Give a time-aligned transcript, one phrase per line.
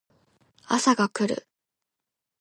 [0.65, 1.47] 朝が来る